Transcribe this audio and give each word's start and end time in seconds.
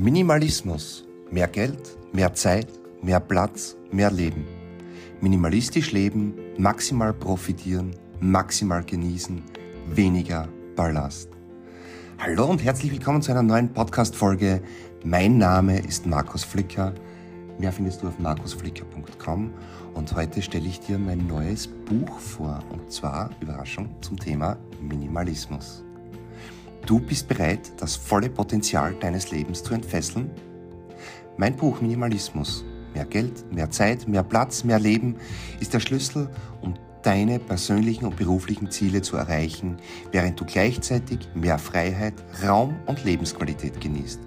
Minimalismus. 0.00 1.04
Mehr 1.32 1.48
Geld, 1.48 1.98
mehr 2.12 2.32
Zeit, 2.32 2.68
mehr 3.02 3.18
Platz, 3.18 3.76
mehr 3.90 4.12
Leben. 4.12 4.46
Minimalistisch 5.20 5.90
leben, 5.90 6.34
maximal 6.56 7.12
profitieren, 7.12 7.90
maximal 8.20 8.84
genießen, 8.84 9.42
weniger 9.88 10.46
Ballast. 10.76 11.30
Hallo 12.18 12.46
und 12.46 12.62
herzlich 12.62 12.92
willkommen 12.92 13.22
zu 13.22 13.32
einer 13.32 13.42
neuen 13.42 13.72
Podcast-Folge. 13.72 14.62
Mein 15.02 15.36
Name 15.36 15.80
ist 15.80 16.06
Markus 16.06 16.44
Flicker. 16.44 16.94
Mehr 17.58 17.72
findest 17.72 18.04
du 18.04 18.06
auf 18.06 18.20
markusflicker.com 18.20 19.52
und 19.94 20.14
heute 20.14 20.42
stelle 20.42 20.68
ich 20.68 20.78
dir 20.78 20.96
mein 20.96 21.26
neues 21.26 21.66
Buch 21.66 22.20
vor 22.20 22.62
und 22.70 22.92
zwar, 22.92 23.30
Überraschung, 23.40 23.88
zum 24.00 24.16
Thema 24.16 24.58
Minimalismus. 24.80 25.82
Du 26.88 26.98
bist 26.98 27.28
bereit, 27.28 27.70
das 27.76 27.96
volle 27.96 28.30
Potenzial 28.30 28.94
deines 28.94 29.30
Lebens 29.30 29.62
zu 29.62 29.74
entfesseln? 29.74 30.30
Mein 31.36 31.54
Buch 31.54 31.82
Minimalismus, 31.82 32.64
mehr 32.94 33.04
Geld, 33.04 33.44
mehr 33.52 33.70
Zeit, 33.70 34.08
mehr 34.08 34.22
Platz, 34.22 34.64
mehr 34.64 34.78
Leben 34.78 35.16
ist 35.60 35.74
der 35.74 35.80
Schlüssel, 35.80 36.30
um 36.62 36.72
deine 37.02 37.40
persönlichen 37.40 38.06
und 38.06 38.16
beruflichen 38.16 38.70
Ziele 38.70 39.02
zu 39.02 39.18
erreichen, 39.18 39.76
während 40.12 40.40
du 40.40 40.46
gleichzeitig 40.46 41.28
mehr 41.34 41.58
Freiheit, 41.58 42.14
Raum 42.42 42.74
und 42.86 43.04
Lebensqualität 43.04 43.82
genießt. 43.82 44.20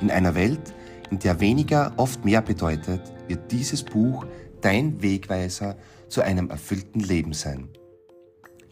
In 0.00 0.10
einer 0.10 0.34
Welt, 0.34 0.74
in 1.12 1.20
der 1.20 1.38
weniger 1.38 1.92
oft 1.98 2.24
mehr 2.24 2.42
bedeutet, 2.42 3.00
wird 3.28 3.52
dieses 3.52 3.84
Buch 3.84 4.26
dein 4.60 5.00
Wegweiser 5.02 5.76
zu 6.08 6.20
einem 6.20 6.50
erfüllten 6.50 6.98
Leben 6.98 7.32
sein. 7.32 7.68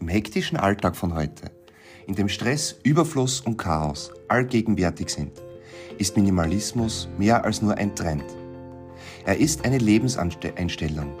Im 0.01 0.09
hektischen 0.09 0.57
Alltag 0.57 0.97
von 0.97 1.15
heute 1.15 1.58
in 2.09 2.15
dem 2.15 2.27
Stress, 2.27 2.75
Überfluss 2.81 3.39
und 3.41 3.57
Chaos 3.57 4.11
allgegenwärtig 4.29 5.11
sind, 5.11 5.31
ist 5.99 6.17
Minimalismus 6.17 7.07
mehr 7.19 7.45
als 7.45 7.61
nur 7.61 7.77
ein 7.77 7.95
Trend. 7.95 8.25
Er 9.25 9.37
ist 9.37 9.63
eine 9.63 9.77
Lebenseinstellung, 9.77 11.13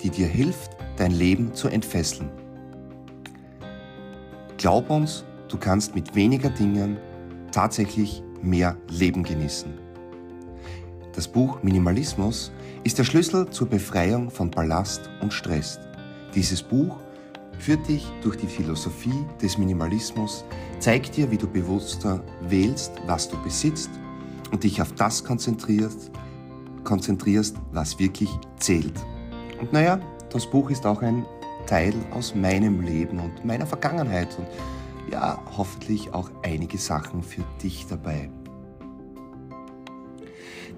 die 0.00 0.08
dir 0.08 0.28
hilft, 0.28 0.70
dein 0.98 1.10
Leben 1.10 1.52
zu 1.52 1.66
entfesseln. 1.66 2.30
Glaub 4.56 4.88
uns, 4.88 5.24
du 5.48 5.58
kannst 5.58 5.96
mit 5.96 6.14
weniger 6.14 6.50
Dingen 6.50 6.96
tatsächlich 7.50 8.22
mehr 8.40 8.76
Leben 8.88 9.24
genießen. 9.24 9.74
Das 11.12 11.26
Buch 11.26 11.60
Minimalismus 11.64 12.52
ist 12.84 12.98
der 12.98 13.04
Schlüssel 13.04 13.50
zur 13.50 13.68
Befreiung 13.68 14.30
von 14.30 14.52
Ballast 14.52 15.10
und 15.20 15.32
Stress. 15.32 15.80
Dieses 16.36 16.62
Buch 16.62 16.98
führt 17.58 17.86
dich 17.88 18.06
durch 18.22 18.36
die 18.36 18.46
Philosophie 18.46 19.24
des 19.40 19.58
Minimalismus, 19.58 20.44
zeigt 20.78 21.16
dir, 21.16 21.30
wie 21.30 21.38
du 21.38 21.46
bewusster 21.46 22.22
wählst, 22.48 22.92
was 23.06 23.28
du 23.28 23.36
besitzt 23.42 23.90
und 24.52 24.64
dich 24.64 24.80
auf 24.80 24.92
das 24.92 25.24
konzentrierst, 25.24 26.10
konzentrierst, 26.84 27.56
was 27.72 27.98
wirklich 27.98 28.30
zählt. 28.58 28.94
Und 29.60 29.72
naja, 29.72 29.98
das 30.30 30.46
Buch 30.46 30.70
ist 30.70 30.86
auch 30.86 31.02
ein 31.02 31.24
Teil 31.66 31.94
aus 32.12 32.34
meinem 32.34 32.80
Leben 32.80 33.18
und 33.18 33.44
meiner 33.44 33.66
Vergangenheit 33.66 34.36
und 34.38 34.46
ja, 35.10 35.38
hoffentlich 35.56 36.12
auch 36.12 36.30
einige 36.42 36.78
Sachen 36.78 37.22
für 37.22 37.42
dich 37.62 37.86
dabei. 37.86 38.28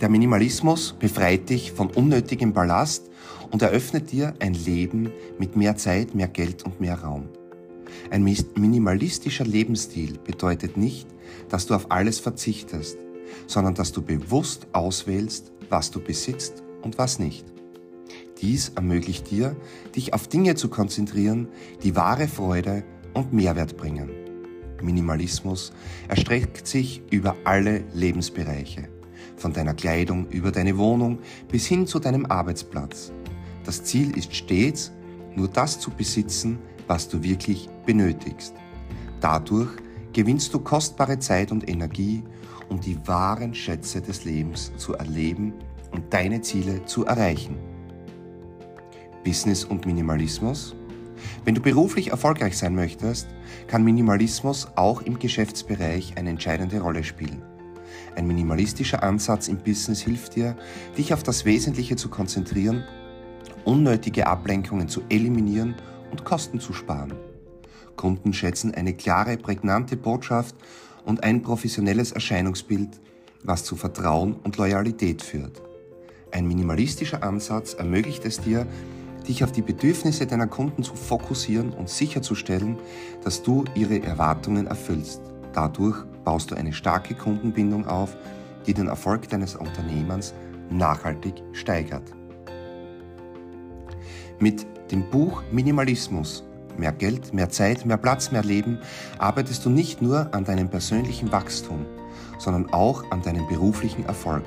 Der 0.01 0.09
Minimalismus 0.09 0.95
befreit 0.99 1.51
dich 1.51 1.73
von 1.73 1.91
unnötigem 1.91 2.53
Ballast 2.53 3.11
und 3.51 3.63
eröffnet 3.63 4.13
dir 4.13 4.35
ein 4.39 4.55
Leben 4.55 5.11
mit 5.39 5.57
mehr 5.57 5.77
Zeit, 5.77 6.15
mehr 6.15 6.29
Geld 6.29 6.65
und 6.65 6.81
mehr 6.81 7.01
Raum. 7.01 7.29
Ein 8.11 8.23
minimalistischer 8.23 9.45
Lebensstil 9.45 10.19
bedeutet 10.25 10.77
nicht, 10.77 11.09
dass 11.49 11.67
du 11.67 11.75
auf 11.75 11.91
alles 11.91 12.21
verzichtest, 12.21 12.99
sondern 13.47 13.75
dass 13.75 13.93
du 13.93 14.03
bewusst 14.03 14.69
auswählst, 14.73 15.53
was 15.69 15.91
du 15.91 16.01
besitzt 16.01 16.63
und 16.83 16.97
was 16.99 17.19
nicht. 17.19 17.45
Dies 18.41 18.71
ermöglicht 18.77 19.31
dir, 19.31 19.57
dich 19.97 20.15
auf 20.15 20.29
Dinge 20.29 20.55
zu 20.55 20.69
konzentrieren, 20.69 21.49
die 21.83 21.97
wahre 21.97 22.29
Freude 22.29 22.85
und 23.15 23.33
Mehrwert 23.33 23.77
bringen. 23.77 24.11
Minimalismus 24.81 25.73
erstreckt 26.07 26.69
sich 26.69 27.03
über 27.11 27.35
alle 27.43 27.83
Lebensbereiche, 27.93 28.89
von 29.37 29.53
deiner 29.53 29.75
Kleidung 29.75 30.29
über 30.29 30.51
deine 30.51 30.79
Wohnung 30.79 31.19
bis 31.51 31.67
hin 31.67 31.87
zu 31.87 31.99
deinem 31.99 32.27
Arbeitsplatz. 32.27 33.13
Das 33.65 33.85
Ziel 33.85 34.17
ist 34.17 34.35
stets, 34.35 34.93
nur 35.35 35.49
das 35.49 35.79
zu 35.79 35.91
besitzen, 35.91 36.59
was 36.87 37.09
du 37.09 37.23
wirklich 37.23 37.69
benötigst. 37.87 38.55
Dadurch 39.21 39.71
gewinnst 40.13 40.55
du 40.55 40.61
kostbare 40.61 41.19
Zeit 41.19 41.53
und 41.53 41.69
Energie, 41.69 42.23
um 42.69 42.81
die 42.81 42.99
wahren 43.07 43.55
Schätze 43.55 44.01
des 44.01 44.25
Lebens 44.25 44.73
zu 44.77 44.95
erleben 44.95 45.53
und 45.93 46.13
deine 46.13 46.41
Ziele 46.41 46.85
zu 46.87 47.05
erreichen. 47.05 47.57
Business 49.25 49.65
und 49.65 49.87
Minimalismus? 49.87 50.75
Wenn 51.45 51.55
du 51.55 51.61
beruflich 51.61 52.11
erfolgreich 52.11 52.57
sein 52.57 52.75
möchtest, 52.75 53.29
kann 53.67 53.85
Minimalismus 53.85 54.69
auch 54.77 55.03
im 55.03 55.19
Geschäftsbereich 55.19 56.15
eine 56.17 56.31
entscheidende 56.31 56.81
Rolle 56.81 57.05
spielen. 57.05 57.43
Ein 58.17 58.27
minimalistischer 58.27 59.03
Ansatz 59.03 59.49
im 59.49 59.59
Business 59.59 60.01
hilft 60.01 60.37
dir, 60.37 60.57
dich 60.97 61.15
auf 61.15 61.23
das 61.23 61.45
Wesentliche 61.45 61.97
zu 61.97 62.09
konzentrieren 62.09 62.85
unnötige 63.69 64.27
Ablenkungen 64.27 64.89
zu 64.89 65.03
eliminieren 65.11 65.75
und 66.11 66.25
Kosten 66.25 66.59
zu 66.59 66.73
sparen. 66.73 67.13
Kunden 67.97 68.33
schätzen 68.33 68.75
eine 68.75 68.95
klare, 68.95 69.37
prägnante 69.37 69.97
Botschaft 69.97 70.55
und 71.05 71.23
ein 71.23 71.43
professionelles 71.43 72.13
Erscheinungsbild, 72.13 73.01
was 73.43 73.65
zu 73.65 73.77
Vertrauen 73.77 74.37
und 74.43 74.57
Loyalität 74.57 75.21
führt. 75.23 75.63
Ein 76.33 76.47
minimalistischer 76.49 77.23
Ansatz 77.23 77.75
ermöglicht 77.75 78.25
es 78.25 78.41
dir, 78.41 78.67
dich 79.27 79.45
auf 79.45 79.53
die 79.53 79.63
Bedürfnisse 79.63 80.27
deiner 80.27 80.47
Kunden 80.47 80.83
zu 80.83 80.95
fokussieren 80.95 81.73
und 81.75 81.91
sicherzustellen, 81.91 82.79
dass 83.23 83.43
du 83.43 83.65
ihre 83.75 84.03
Erwartungen 84.03 84.67
erfüllst. 84.67 85.21
Dadurch 85.53 85.97
baust 86.29 86.51
du 86.51 86.57
eine 86.57 86.75
starke 86.75 87.15
Kundenbindung 87.15 87.87
auf, 87.87 88.15
die 88.67 88.75
den 88.75 88.89
Erfolg 88.89 89.31
deines 89.31 89.57
Unternehmens 89.57 90.35
nachhaltig 90.69 91.43
steigert. 91.55 92.03
Mit 94.39 94.67
dem 94.91 95.09
Buch 95.09 95.43
Minimalismus 95.51 96.45
Mehr 96.77 96.93
Geld, 96.93 97.33
mehr 97.33 97.49
Zeit, 97.49 97.87
mehr 97.87 97.97
Platz, 97.97 98.31
mehr 98.31 98.45
Leben 98.45 98.79
arbeitest 99.17 99.65
du 99.65 99.71
nicht 99.71 100.03
nur 100.03 100.33
an 100.35 100.45
deinem 100.45 100.69
persönlichen 100.69 101.33
Wachstum, 101.33 101.87
sondern 102.39 102.71
auch 102.75 103.11
an 103.11 103.23
deinem 103.23 103.49
beruflichen 103.49 104.05
Erfolg. 104.05 104.45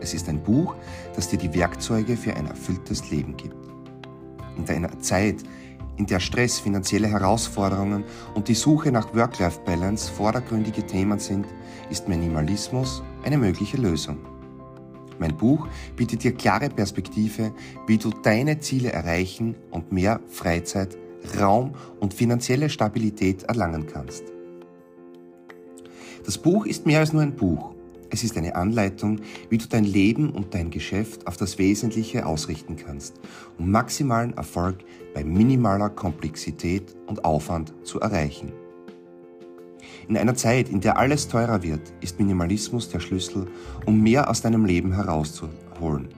Es 0.00 0.12
ist 0.14 0.28
ein 0.28 0.42
Buch, 0.42 0.74
das 1.14 1.28
dir 1.28 1.38
die 1.38 1.54
Werkzeuge 1.54 2.16
für 2.16 2.34
ein 2.34 2.48
erfülltes 2.48 3.08
Leben 3.12 3.36
gibt. 3.36 3.54
In 4.56 4.64
deiner 4.64 4.98
Zeit, 4.98 5.36
in 6.00 6.06
der 6.06 6.18
Stress, 6.18 6.58
finanzielle 6.58 7.08
Herausforderungen 7.08 8.04
und 8.34 8.48
die 8.48 8.54
Suche 8.54 8.90
nach 8.90 9.14
Work-Life-Balance 9.14 10.10
vordergründige 10.10 10.86
Themen 10.86 11.18
sind, 11.18 11.44
ist 11.90 12.08
Minimalismus 12.08 13.02
eine 13.22 13.36
mögliche 13.36 13.76
Lösung. 13.76 14.16
Mein 15.18 15.36
Buch 15.36 15.68
bietet 15.96 16.24
dir 16.24 16.32
klare 16.32 16.70
Perspektive, 16.70 17.52
wie 17.86 17.98
du 17.98 18.08
deine 18.22 18.60
Ziele 18.60 18.90
erreichen 18.90 19.56
und 19.70 19.92
mehr 19.92 20.20
Freizeit, 20.26 20.96
Raum 21.38 21.74
und 22.00 22.14
finanzielle 22.14 22.70
Stabilität 22.70 23.42
erlangen 23.42 23.86
kannst. 23.86 24.24
Das 26.24 26.38
Buch 26.38 26.64
ist 26.64 26.86
mehr 26.86 27.00
als 27.00 27.12
nur 27.12 27.20
ein 27.20 27.36
Buch. 27.36 27.74
Es 28.12 28.24
ist 28.24 28.36
eine 28.36 28.56
Anleitung, 28.56 29.20
wie 29.50 29.58
du 29.58 29.66
dein 29.68 29.84
Leben 29.84 30.30
und 30.30 30.52
dein 30.52 30.70
Geschäft 30.70 31.28
auf 31.28 31.36
das 31.36 31.58
Wesentliche 31.58 32.26
ausrichten 32.26 32.74
kannst, 32.74 33.20
um 33.56 33.70
maximalen 33.70 34.36
Erfolg 34.36 34.78
bei 35.14 35.22
minimaler 35.22 35.90
Komplexität 35.90 36.96
und 37.06 37.24
Aufwand 37.24 37.72
zu 37.84 38.00
erreichen. 38.00 38.52
In 40.08 40.16
einer 40.16 40.34
Zeit, 40.34 40.70
in 40.70 40.80
der 40.80 40.98
alles 40.98 41.28
teurer 41.28 41.62
wird, 41.62 41.82
ist 42.00 42.18
Minimalismus 42.18 42.88
der 42.88 42.98
Schlüssel, 42.98 43.46
um 43.86 44.02
mehr 44.02 44.28
aus 44.28 44.42
deinem 44.42 44.64
Leben 44.64 44.92
herauszuholen. 44.92 46.08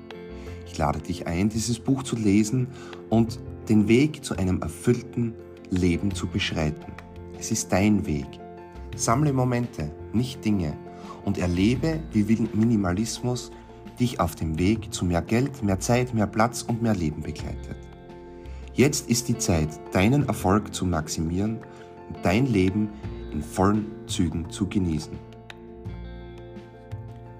Ich 0.66 0.78
lade 0.78 1.00
dich 1.00 1.26
ein, 1.26 1.50
dieses 1.50 1.78
Buch 1.78 2.02
zu 2.04 2.16
lesen 2.16 2.68
und 3.10 3.38
den 3.68 3.86
Weg 3.86 4.24
zu 4.24 4.34
einem 4.38 4.62
erfüllten 4.62 5.34
Leben 5.68 6.14
zu 6.14 6.26
beschreiten. 6.26 6.92
Es 7.38 7.50
ist 7.50 7.70
dein 7.70 8.06
Weg. 8.06 8.26
Sammle 8.96 9.34
Momente, 9.34 9.90
nicht 10.14 10.42
Dinge 10.42 10.74
und 11.24 11.38
erlebe, 11.38 12.00
wie 12.12 12.48
Minimalismus 12.54 13.50
dich 13.98 14.20
auf 14.20 14.34
dem 14.34 14.58
Weg 14.58 14.92
zu 14.92 15.04
mehr 15.04 15.22
Geld, 15.22 15.62
mehr 15.62 15.80
Zeit, 15.80 16.14
mehr 16.14 16.26
Platz 16.26 16.62
und 16.62 16.82
mehr 16.82 16.94
Leben 16.94 17.22
begleitet. 17.22 17.76
Jetzt 18.74 19.10
ist 19.10 19.28
die 19.28 19.36
Zeit, 19.36 19.68
deinen 19.92 20.26
Erfolg 20.26 20.74
zu 20.74 20.86
maximieren 20.86 21.58
und 22.08 22.16
dein 22.22 22.46
Leben 22.46 22.88
in 23.32 23.42
vollen 23.42 23.86
Zügen 24.06 24.48
zu 24.50 24.66
genießen. 24.66 25.18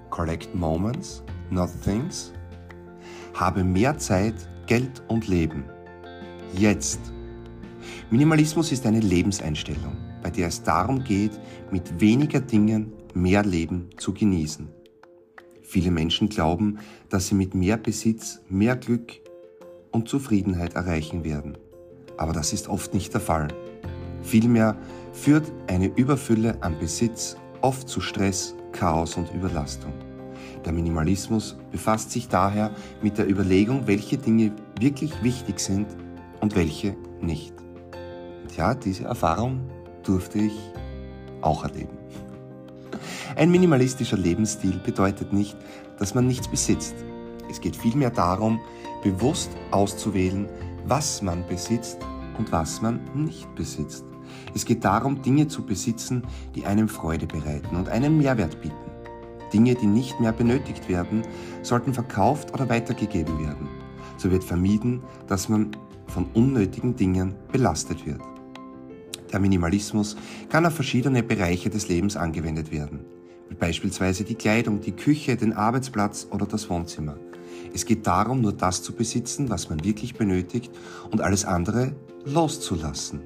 Collect 0.09 0.53
Moments, 0.53 1.23
not 1.49 1.69
Things. 1.83 2.31
Habe 3.33 3.63
mehr 3.63 3.97
Zeit, 3.97 4.35
Geld 4.67 5.01
und 5.07 5.27
Leben. 5.27 5.63
Jetzt. 6.55 6.99
Minimalismus 8.11 8.71
ist 8.71 8.85
eine 8.85 8.99
Lebenseinstellung, 8.99 9.97
bei 10.21 10.29
der 10.29 10.49
es 10.49 10.61
darum 10.61 11.03
geht, 11.03 11.31
mit 11.71 11.99
weniger 11.99 12.39
Dingen 12.39 12.93
mehr 13.15 13.43
Leben 13.43 13.89
zu 13.97 14.13
genießen. 14.13 14.69
Viele 15.61 15.91
Menschen 15.91 16.29
glauben, 16.29 16.79
dass 17.09 17.27
sie 17.27 17.35
mit 17.35 17.55
mehr 17.55 17.77
Besitz 17.77 18.41
mehr 18.49 18.75
Glück 18.75 19.13
und 19.91 20.09
Zufriedenheit 20.09 20.75
erreichen 20.75 21.23
werden. 21.23 21.57
Aber 22.17 22.33
das 22.33 22.53
ist 22.53 22.67
oft 22.67 22.93
nicht 22.93 23.13
der 23.13 23.21
Fall. 23.21 23.47
Vielmehr 24.21 24.77
führt 25.11 25.51
eine 25.67 25.87
Überfülle 25.87 26.61
an 26.61 26.77
Besitz 26.79 27.37
oft 27.61 27.87
zu 27.87 28.01
Stress, 28.01 28.55
Chaos 28.71 29.15
und 29.17 29.33
Überlastung. 29.33 29.93
Der 30.65 30.73
Minimalismus 30.73 31.57
befasst 31.71 32.11
sich 32.11 32.27
daher 32.27 32.71
mit 33.01 33.17
der 33.17 33.29
Überlegung, 33.29 33.87
welche 33.87 34.17
Dinge 34.17 34.51
wirklich 34.79 35.11
wichtig 35.23 35.59
sind 35.59 35.87
und 36.39 36.55
welche 36.55 36.95
nicht. 37.21 37.53
Und 38.43 38.55
ja, 38.57 38.73
diese 38.73 39.05
Erfahrung 39.05 39.69
durfte 40.03 40.39
ich 40.39 40.53
auch 41.41 41.63
erleben. 41.63 42.02
Ein 43.35 43.51
minimalistischer 43.51 44.17
Lebensstil 44.17 44.79
bedeutet 44.85 45.33
nicht, 45.33 45.57
dass 45.97 46.13
man 46.13 46.27
nichts 46.27 46.47
besitzt. 46.47 46.95
Es 47.49 47.61
geht 47.61 47.75
vielmehr 47.75 48.11
darum, 48.11 48.59
bewusst 49.03 49.51
auszuwählen, 49.71 50.47
was 50.85 51.21
man 51.21 51.45
besitzt 51.47 51.97
und 52.37 52.51
was 52.51 52.81
man 52.81 52.99
nicht 53.15 53.53
besitzt. 53.55 54.05
Es 54.53 54.65
geht 54.65 54.85
darum, 54.85 55.21
Dinge 55.21 55.47
zu 55.47 55.63
besitzen, 55.63 56.23
die 56.55 56.65
einem 56.65 56.87
Freude 56.87 57.25
bereiten 57.25 57.75
und 57.75 57.89
einen 57.89 58.17
Mehrwert 58.17 58.61
bieten. 58.61 58.75
Dinge, 59.51 59.75
die 59.75 59.87
nicht 59.87 60.19
mehr 60.19 60.31
benötigt 60.31 60.89
werden, 60.89 61.23
sollten 61.61 61.93
verkauft 61.93 62.53
oder 62.53 62.69
weitergegeben 62.69 63.39
werden. 63.39 63.67
So 64.17 64.31
wird 64.31 64.43
vermieden, 64.43 65.01
dass 65.27 65.49
man 65.49 65.71
von 66.07 66.27
unnötigen 66.33 66.95
Dingen 66.95 67.35
belastet 67.51 68.05
wird. 68.05 68.21
Der 69.31 69.39
Minimalismus 69.39 70.15
kann 70.49 70.65
auf 70.65 70.73
verschiedene 70.73 71.23
Bereiche 71.23 71.69
des 71.69 71.87
Lebens 71.87 72.15
angewendet 72.15 72.71
werden, 72.71 72.99
beispielsweise 73.59 74.23
die 74.23 74.35
Kleidung, 74.35 74.81
die 74.81 74.91
Küche, 74.91 75.35
den 75.35 75.53
Arbeitsplatz 75.53 76.27
oder 76.31 76.45
das 76.45 76.69
Wohnzimmer. 76.69 77.17
Es 77.73 77.85
geht 77.85 78.05
darum, 78.05 78.41
nur 78.41 78.53
das 78.53 78.83
zu 78.83 78.93
besitzen, 78.93 79.49
was 79.49 79.69
man 79.69 79.83
wirklich 79.83 80.15
benötigt 80.15 80.71
und 81.11 81.21
alles 81.21 81.45
andere 81.45 81.95
loszulassen. 82.25 83.21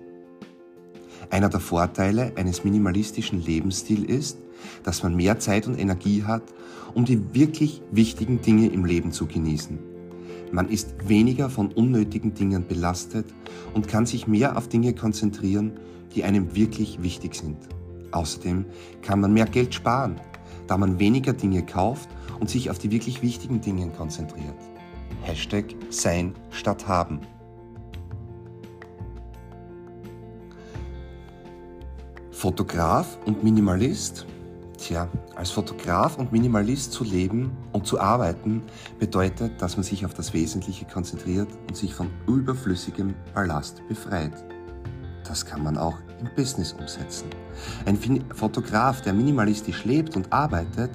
Einer 1.29 1.49
der 1.49 1.59
Vorteile 1.59 2.31
eines 2.35 2.63
minimalistischen 2.63 3.43
Lebensstils 3.43 4.05
ist, 4.05 4.37
dass 4.83 5.03
man 5.03 5.15
mehr 5.15 5.39
Zeit 5.39 5.67
und 5.67 5.77
Energie 5.77 6.23
hat, 6.23 6.43
um 6.93 7.05
die 7.05 7.33
wirklich 7.33 7.81
wichtigen 7.91 8.41
Dinge 8.41 8.67
im 8.69 8.85
Leben 8.85 9.11
zu 9.11 9.27
genießen. 9.27 9.77
Man 10.51 10.69
ist 10.69 11.09
weniger 11.09 11.49
von 11.49 11.71
unnötigen 11.73 12.33
Dingen 12.33 12.65
belastet 12.67 13.25
und 13.73 13.89
kann 13.89 14.05
sich 14.05 14.27
mehr 14.27 14.57
auf 14.57 14.69
Dinge 14.69 14.93
konzentrieren, 14.93 15.73
die 16.15 16.23
einem 16.23 16.55
wirklich 16.55 17.03
wichtig 17.03 17.35
sind. 17.35 17.57
Außerdem 18.11 18.65
kann 19.01 19.19
man 19.19 19.33
mehr 19.33 19.45
Geld 19.45 19.73
sparen, 19.73 20.19
da 20.67 20.77
man 20.77 20.99
weniger 20.99 21.33
Dinge 21.33 21.65
kauft 21.65 22.09
und 22.39 22.49
sich 22.49 22.69
auf 22.69 22.79
die 22.79 22.91
wirklich 22.91 23.21
wichtigen 23.21 23.61
Dinge 23.61 23.89
konzentriert. 23.89 24.55
Hashtag 25.21 25.75
Sein 25.89 26.33
statt 26.51 26.87
Haben. 26.87 27.19
Fotograf 32.31 33.17
und 33.25 33.43
Minimalist? 33.43 34.27
Tja, 34.77 35.09
als 35.35 35.49
Fotograf 35.49 36.19
und 36.19 36.31
Minimalist 36.31 36.91
zu 36.91 37.03
leben 37.03 37.51
und 37.71 37.87
zu 37.87 37.99
arbeiten 37.99 38.61
bedeutet, 38.99 39.59
dass 39.59 39.75
man 39.75 39.83
sich 39.83 40.05
auf 40.05 40.13
das 40.13 40.33
Wesentliche 40.33 40.85
konzentriert 40.85 41.49
und 41.67 41.75
sich 41.75 41.95
von 41.95 42.11
überflüssigem 42.27 43.15
Ballast 43.33 43.81
befreit. 43.87 44.45
Das 45.27 45.45
kann 45.45 45.63
man 45.63 45.77
auch 45.77 45.97
im 46.21 46.29
Business 46.35 46.73
umsetzen. 46.73 47.29
Ein 47.85 47.97
Fotograf, 48.33 49.01
der 49.01 49.13
minimalistisch 49.13 49.83
lebt 49.83 50.15
und 50.15 50.31
arbeitet, 50.31 50.91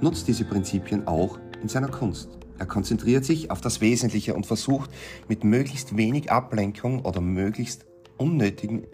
nutzt 0.00 0.26
diese 0.26 0.44
Prinzipien 0.44 1.06
auch 1.06 1.38
in 1.62 1.68
seiner 1.68 1.88
Kunst. 1.88 2.30
Er 2.58 2.66
konzentriert 2.66 3.24
sich 3.24 3.50
auf 3.50 3.60
das 3.60 3.80
Wesentliche 3.80 4.34
und 4.34 4.46
versucht 4.46 4.90
mit 5.28 5.44
möglichst 5.44 5.96
wenig 5.96 6.30
Ablenkung 6.30 7.04
oder 7.04 7.20
möglichst 7.20 7.84
unnötigen 8.16 8.86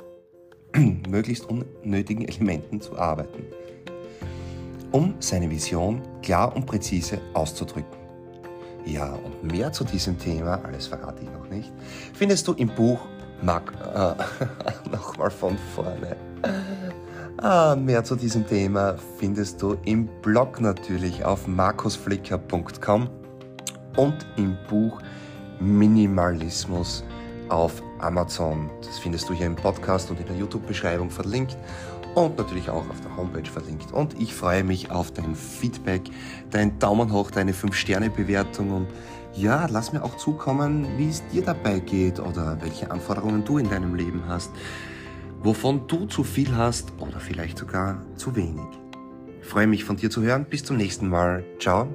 möglichst 1.08 1.46
unnötigen 1.48 2.24
Elementen 2.26 2.80
zu 2.80 2.96
arbeiten, 2.96 3.44
um 4.92 5.14
seine 5.18 5.50
Vision 5.50 6.02
klar 6.22 6.54
und 6.54 6.66
präzise 6.66 7.20
auszudrücken. 7.34 7.98
Ja, 8.86 9.14
und 9.14 9.44
mehr 9.44 9.72
zu 9.72 9.84
diesem 9.84 10.18
Thema, 10.18 10.64
alles 10.64 10.86
verrate 10.86 11.22
ich 11.22 11.30
noch 11.30 11.48
nicht, 11.50 11.72
findest 12.14 12.48
du 12.48 12.52
im 12.54 12.68
Buch 12.68 13.00
Mark, 13.42 13.72
äh, 13.94 14.90
nochmal 14.90 15.30
von 15.30 15.56
vorne. 15.74 16.16
Ah, 17.38 17.74
mehr 17.74 18.04
zu 18.04 18.16
diesem 18.16 18.46
Thema 18.46 18.96
findest 19.18 19.62
du 19.62 19.76
im 19.84 20.08
Blog 20.20 20.60
natürlich 20.60 21.24
auf 21.24 21.46
markusflicker.com 21.46 23.08
und 23.96 24.14
im 24.36 24.56
Buch 24.68 25.00
Minimalismus 25.58 27.02
auf 27.48 27.82
Amazon. 27.98 28.70
Das 28.82 28.98
findest 28.98 29.28
du 29.28 29.34
hier 29.34 29.46
im 29.46 29.56
Podcast 29.56 30.10
und 30.10 30.20
in 30.20 30.26
der 30.26 30.36
YouTube-Beschreibung 30.36 31.10
verlinkt 31.10 31.56
und 32.14 32.36
natürlich 32.38 32.68
auch 32.68 32.88
auf 32.88 33.00
der 33.02 33.16
Homepage 33.16 33.48
verlinkt. 33.48 33.92
Und 33.92 34.20
ich 34.20 34.34
freue 34.34 34.64
mich 34.64 34.90
auf 34.90 35.10
dein 35.12 35.34
Feedback, 35.34 36.02
deinen 36.50 36.78
Daumen 36.78 37.12
hoch, 37.12 37.30
deine 37.30 37.52
5-Sterne-Bewertung 37.52 38.70
und 38.70 38.86
ja, 39.34 39.66
lass 39.70 39.92
mir 39.92 40.02
auch 40.02 40.16
zukommen, 40.16 40.86
wie 40.96 41.08
es 41.08 41.26
dir 41.28 41.42
dabei 41.42 41.78
geht 41.78 42.20
oder 42.20 42.58
welche 42.60 42.90
Anforderungen 42.90 43.44
du 43.44 43.58
in 43.58 43.68
deinem 43.68 43.94
Leben 43.94 44.24
hast, 44.26 44.50
wovon 45.42 45.86
du 45.86 46.06
zu 46.06 46.24
viel 46.24 46.56
hast 46.56 46.92
oder 46.98 47.20
vielleicht 47.20 47.58
sogar 47.58 48.02
zu 48.16 48.36
wenig. 48.36 48.66
Ich 49.40 49.46
freue 49.46 49.66
mich 49.66 49.84
von 49.84 49.96
dir 49.96 50.10
zu 50.10 50.22
hören. 50.22 50.44
Bis 50.44 50.64
zum 50.64 50.76
nächsten 50.76 51.08
Mal. 51.08 51.44
Ciao 51.58 51.88